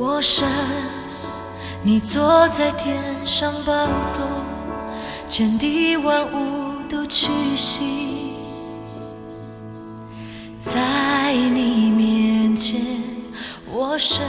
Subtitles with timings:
[0.00, 0.48] 我神，
[1.82, 4.24] 你坐在天上宝座，
[5.28, 8.30] 天地万物都屈膝，
[10.60, 12.80] 在你面前，
[13.72, 14.24] 我神。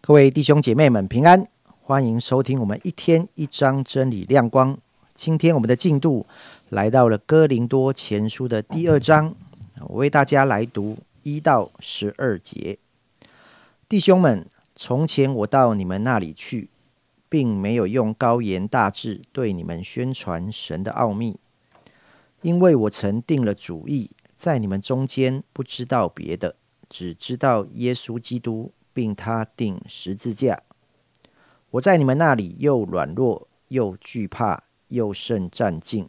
[0.00, 1.44] 各位弟兄姐妹们平安，
[1.82, 4.78] 欢迎收听我们一天一章真理亮光。
[5.16, 6.24] 今天我们的进度
[6.68, 9.34] 来到了哥林多前书的第二章，
[9.88, 12.78] 我为大家来读一到十二节。
[13.88, 16.68] 弟兄们，从前我到你们那里去，
[17.30, 21.38] 并没有用高言大志对你们宣传神的奥秘，
[22.42, 26.56] 因为我曾定了主意，在你们中间不知道别的，
[26.90, 30.62] 只知道耶稣基督，并他定十字架。
[31.70, 36.06] 我在你们那里又软弱，又惧怕，又甚战兢。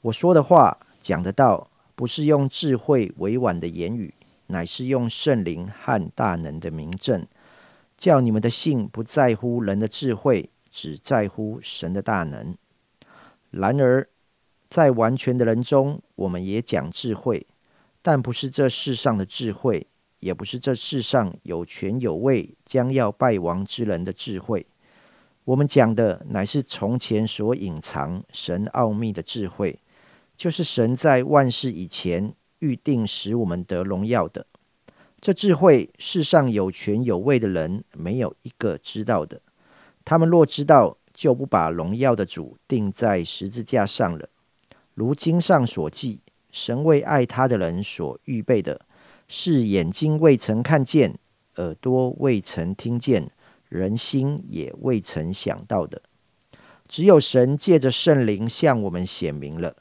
[0.00, 4.12] 我说的话，讲的道，不是用智慧委婉的言语。
[4.50, 7.24] 乃是用圣灵和大能的名证，
[7.96, 12.56] 叫你们的信不在乎人的智慧，只在乎神的大能。
[13.50, 14.08] 然而，
[14.68, 17.46] 在完全的人中，我们也讲智慧，
[18.02, 19.86] 但不是这世上的智慧，
[20.18, 24.66] 也不是这世上有权有位将要败亡之人的智慧。
[25.44, 29.78] 我们讲的乃是从前所隐藏神奥秘的智慧，
[30.36, 32.34] 就是神在万事以前。
[32.60, 34.46] 预定使我们得荣耀的，
[35.20, 39.42] 这智慧世上有权有位的人没有一个知道的。
[40.04, 44.28] 他们若知道，就不把荣耀的主钉在十字架上了。
[44.94, 48.80] 如经上所记，神为爱他的人所预备的，
[49.28, 51.18] 是眼睛未曾看见，
[51.56, 53.30] 耳朵未曾听见，
[53.68, 56.02] 人心也未曾想到的。
[56.88, 59.76] 只有神借着圣灵向我们显明了。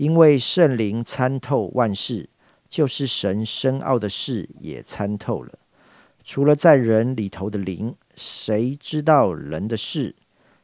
[0.00, 2.26] 因为圣灵参透万事，
[2.70, 5.58] 就是神深奥的事也参透了。
[6.24, 10.14] 除了在人里头的灵，谁知道人的事？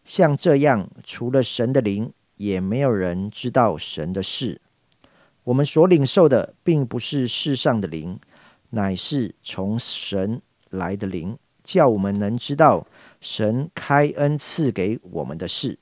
[0.06, 4.59] 像这样，除了神的灵，也没有人知道神的事。
[5.44, 8.19] 我们所领受的，并不是世上的灵，
[8.71, 10.41] 乃是从神
[10.71, 12.87] 来的灵，叫我们能知道
[13.21, 15.78] 神开恩赐给我们的事。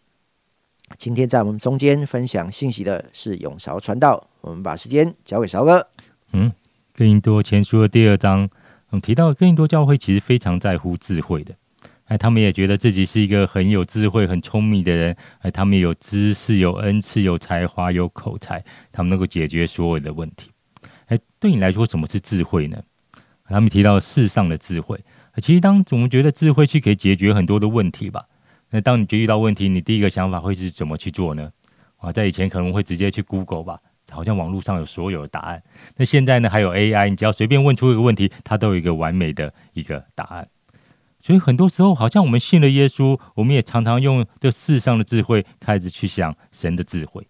[0.97, 5.89] 今天在我们中间分享信息的是永韶传道，我们把时间交给韶哥。
[6.33, 6.53] 嗯，
[6.93, 8.49] 哥林多前书的第二章，
[8.91, 11.55] 嗯，提到哥林多教会其实非常在乎智慧的，
[12.05, 20.51] 哎，他们也觉得自己是一个很有智慧、很聪明的人，哎，他们有知识、有恩赐、有才华、有口才，他们能够解决所有的问题。
[21.07, 22.83] 哎，对你来说，什么是智慧呢？
[23.47, 24.99] 他们提到世上的智慧，
[25.43, 28.25] 其实当我们觉得智慧是可以解决很多的问题吧。
[28.75, 31.53] 那当你觉遇到问题，你第一个想法会是怎么去做呢？
[31.99, 33.79] 啊，在以前可能会直接去 Google 吧，
[34.11, 35.63] 好像网络上有所有的答案。
[35.97, 40.49] 那现在呢，还有 AI，你只要随便问出一个问题，它都有一个完美的一个答案。
[41.23, 47.25] 所以很多时候，好像我们信了耶稣，我们也常常用这世上的智慧开始去想神的智慧。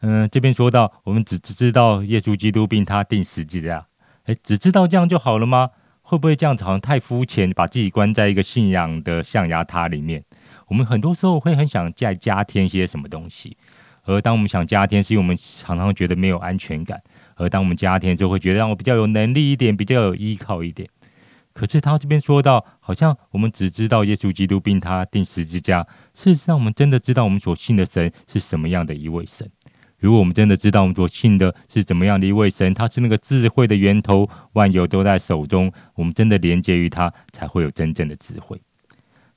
[0.00, 3.86] 嗯，这边说到，我们只只知道耶稣基督并他定十字架，
[4.22, 5.72] 哎，只知道这样就好了吗？
[6.00, 10.24] 会不会这样子好像太肤浅，把自己关在一个信仰的象牙塔里面？
[10.66, 13.56] 我们很多时候会很想再加添些什么东西，
[14.04, 16.98] 而当我们想加添，是因为我们常常觉得没有安全感；
[17.36, 20.88] 而当我们加添之后，会觉得让我比较有能力一点，比较有依靠一点。
[21.52, 29.48] 可是他这边说到，好像我们只知道耶稣基督并他定十字架，事实上，我们真的知道我们所信的神是什么样的一位神。
[29.98, 38.60] 如果我们真的知道我们所信的是怎么样的一位神，他是那个智慧的源头，万有都在手中，我们真的连接于他，才会有真正的智慧。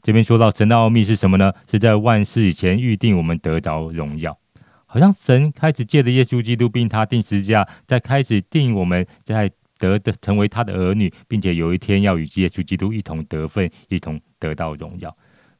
[0.07, 1.51] 这边说到神的奥秘是什么呢？
[1.69, 4.39] 是在万事以前预定我们得着荣耀，
[4.85, 15.13] 好像神开始借着耶稣基督并他定十字架，在开始定我们在得的成为他的儿女，并且有一天要与耶稣基督一同得分，一同得到荣耀。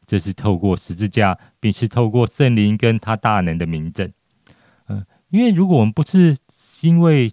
[0.06, 4.10] 这是透过十字架，并是透过圣灵跟他大能的名证。
[4.88, 6.38] 嗯，因为如果我们不是
[6.84, 7.30] 因为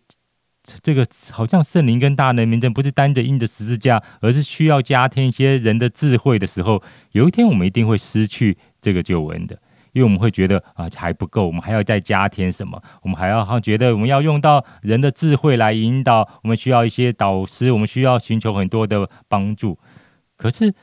[0.82, 6.82] 这个好像圣灵跟大能名证不是单着印着十字架，而是需要加添一些人的智慧的时候，
[7.12, 9.60] 有一天我们一定会失去这个救恩的，
[9.92, 12.82] 因为我们会觉得啊还不够，我们还要再加添什么？
[13.02, 19.78] 我们还要好觉得我们要用到人的智慧来引导，我们需要一些导师，我们需要寻求很多的帮助。
[20.36, 20.74] 可是，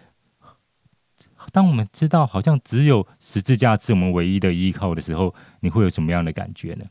[1.51, 6.85] 当我们知道好像只有十字架是我们唯一的依靠的时候，你会有什么样的感觉呢？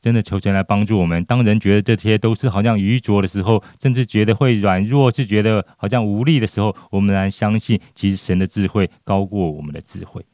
[0.00, 1.22] 真的求神来帮助我们。
[1.24, 10.24] 当人觉得这些都是好像愚拙的时候，甚至觉得会软弱，是觉得好像无力的时候，我们来相信，其实神的智慧高过我们的智慧。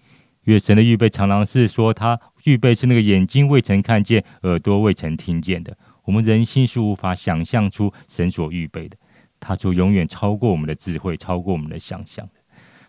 [0.45, 5.77] 因为神的预备常常是说，他预备是那个眼睛未曾看见，耳朵未曾听见的。
[6.05, 8.97] 我们人心是无法想象出神所预备的。
[9.41, 12.29] 他说永远超过我们的智慧，超过我们的想象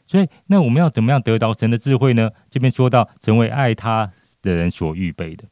[0.06, 2.30] 所以，那我们要怎么样得到神的智慧呢？
[2.50, 4.12] 这边说到，成为爱他
[4.44, 5.44] 的人所预备的。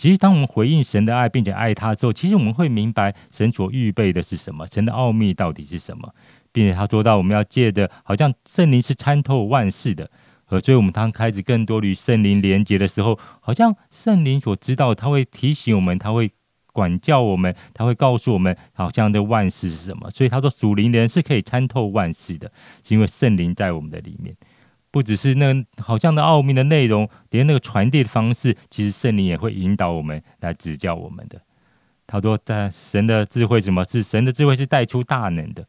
[0.00, 6.14] 其实，当我们回应神的爱，并且爱他之后，其实我们会明白神所预备的是什么，神的奥秘到底是什么，
[6.52, 10.10] 并且他说到，我们要借着好像圣灵是参透万事的，
[10.64, 16.30] 所以我们当开始更多与圣灵连接的时候，好像圣灵所知道，他会提醒我们，他会。
[16.72, 20.08] 管教我们，他会告诉我们，好像这万事是什么。
[20.08, 22.50] 所以他说，属灵的人是可以参透万事的，
[22.84, 24.34] 是因为圣灵在我们的里面。
[24.90, 31.40] 不只是那好像的奥秘的内容，连那个传递的方式，其实圣灵也会引导我们来指教我们的。
[32.06, 34.56] 他说，在神的智慧，什么是神的智慧？
[34.56, 35.64] 是带出大能的。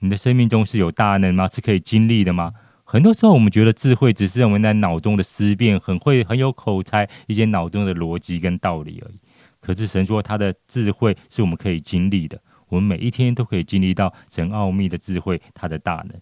[0.00, 1.46] 你的生命中是有大能吗？
[1.48, 2.52] 是可以经历的吗？
[2.84, 9.20] 很多时候，我们觉得智慧只是我们在脑中的思辨，很会很有口才，一些脑中的逻辑跟道理而已。
[9.60, 12.38] 可是神说，他的智慧是我们可以经历的，
[12.68, 16.20] 我们每一天都可以经历到神奥秘的智慧，他的大能。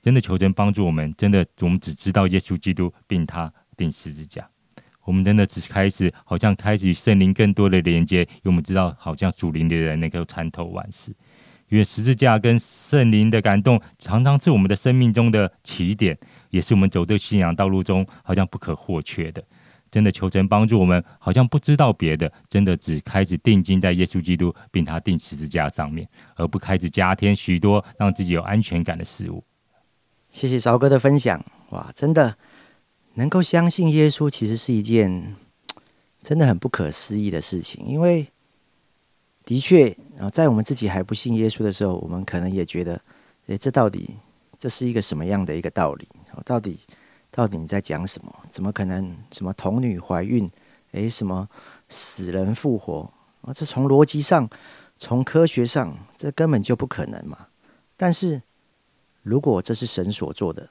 [0.00, 4.48] 真的求神帮助我们，真的我们只知道耶稣基督并他钉十字架，
[5.04, 11.12] 我们真的只开始好像开始与圣灵更多的连接，因为我们知道好像属灵的人能够参透万事，
[11.68, 16.16] 因为十字架跟圣灵的感动常常是我们的生命中的起点，
[16.50, 19.42] 也是我们走这信仰道路中好像不可或缺的。
[19.90, 26.06] 真的求神帮助我们，好像不知道别的，真的只开始定睛在耶稣基督，并他定十字架上面，
[26.36, 29.42] 而不开始加添许多让自己有安全感的事物。
[30.30, 32.36] 谢谢韶哥的分享，哇，真的
[33.14, 35.36] 能够相信耶稣，其实是一件
[36.22, 37.84] 真的很不可思议的事情。
[37.86, 38.28] 因为
[39.44, 43.00] 的确啊，在我们自己还不信耶稣的时候，我们可能也觉得，
[43.46, 44.10] 诶，这到底
[44.58, 46.06] 这是一个什么样的一个道理？
[46.44, 46.80] 到底？
[47.30, 48.34] 到底你在讲什么？
[48.50, 50.48] 怎么可能什么童女怀孕？
[50.92, 51.48] 诶，什么
[51.88, 53.10] 死人复活？
[53.42, 54.48] 啊，这从逻辑上、
[54.98, 57.48] 从科学上，这根本就不可能嘛。
[57.96, 58.40] 但是，
[59.22, 60.68] 如果这是神所做的，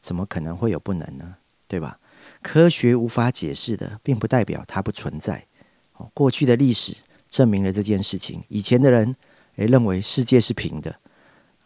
[0.00, 1.36] 怎么可能会有不能呢？
[1.66, 1.98] 对吧？
[2.42, 5.46] 科学无法解释的，并不代表它不存在。
[5.94, 6.94] 哦，过去的历史
[7.30, 8.42] 证明了这件事情。
[8.48, 9.16] 以前的人
[9.56, 10.94] 诶认为世界是平的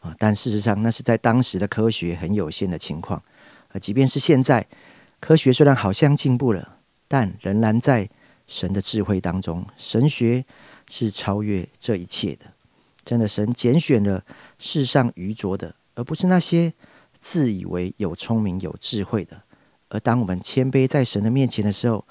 [0.00, 3.22] 啊，但事实上那是在当时的科学很有限的情况。
[3.70, 4.66] 而即便是现在，
[5.18, 6.78] 科学虽然好像进步了，
[7.08, 8.08] 但仍然在
[8.46, 9.66] 神的智慧当中。
[9.76, 10.44] 神学
[10.88, 12.46] 是超越这一切的。
[13.04, 14.24] 真的，神拣选了
[14.58, 16.72] 世上愚拙的，而不是那些
[17.18, 19.42] 自以为有聪明有智慧的。
[19.88, 22.04] 而当我们谦卑在神的面前的时候，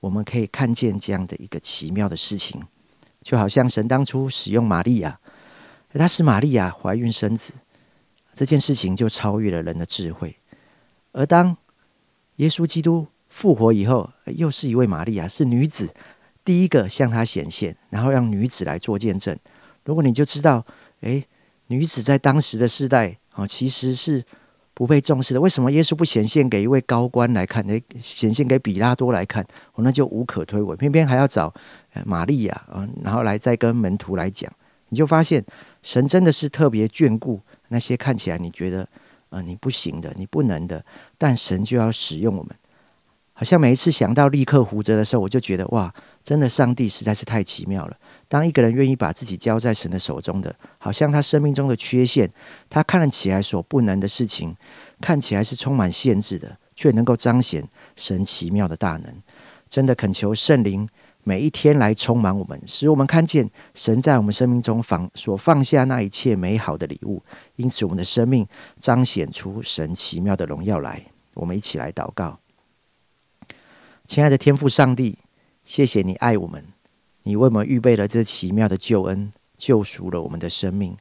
[0.00, 2.62] 我们可以看见这样的一个奇妙的事情，
[3.22, 5.20] 就好像神当初使用玛利亚，
[5.92, 7.52] 他使玛利亚怀孕生子，
[8.34, 10.36] 这件事情就超越了人的智慧。
[11.12, 11.56] 而当
[12.36, 15.94] 耶稣基督复活以后，又是一位玛利亚，是女子
[16.44, 19.38] 第一个向他显现，然后让女子来做见证。
[19.84, 20.66] 如果你就知道，
[21.00, 21.26] 诶，
[21.68, 24.24] 女子在当时的世代啊，其实是
[24.74, 25.40] 不被重视的。
[25.40, 29.46] 为什么耶稣不显现给一位高官来看，诶，显现给比拉多来看？
[29.74, 31.52] 我那就无可推诿，偏偏还要找
[32.04, 34.50] 玛利亚啊，然后来再跟门徒来讲。
[34.88, 35.44] 你就发现，
[35.82, 38.88] 神真的是特别眷顾那些看起来你觉得。
[39.32, 40.84] 啊，你不行的，你不能的，
[41.16, 42.54] 但神就要使用我们。
[43.34, 45.92] 好像每一次想到立刻胡哲的时候，我就觉得哇，
[46.22, 47.96] 真的上帝实在是太奇妙了。
[48.28, 52.30] 当一个人愿意把自己交在神的手中的，好像他生命中的缺陷，
[52.70, 54.54] 他看起来所不能的事情，
[55.00, 59.14] 看起来是充满限制的，却能够彰显神奇妙的大能。
[59.68, 60.88] 真的恳求圣灵。
[61.24, 67.22] 每一天来充满我们，使我们看见神在我们生命中放所放下那一切美好的礼物，
[67.54, 68.44] 因此我们的生命
[68.80, 71.00] 彰显出神奇妙的荣耀来。
[71.34, 72.40] 我们一起来祷告，
[74.12, 75.16] 亲爱的天父上帝，
[75.64, 76.62] 谢谢你爱我们，
[77.22, 80.94] 你为我们预备了这奇妙的救恩，救赎了我们的生命，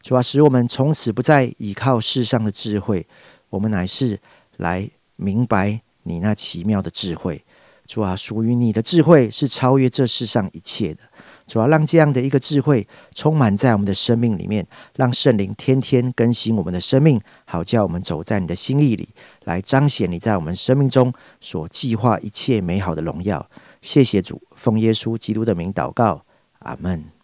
[0.00, 3.06] 主啊使我们从此不再依靠世上的智慧，
[3.50, 4.18] 我们乃是
[4.56, 7.44] 来明白你那奇妙的智慧。
[7.86, 11.00] 主啊，属于你的智慧是超越这世上一切的。
[11.46, 14.66] 主啊，让这样的一个智慧充满在我们的生命里面，
[14.96, 19.08] 让圣灵天天更新我们的生命，好叫我们走在你的心意里，
[19.44, 23.48] 来彰显你在我们生命中所计划一切美好的荣耀。
[23.80, 26.24] 谢谢主，奉耶稣基督的名祷告，
[26.58, 27.15] 阿门。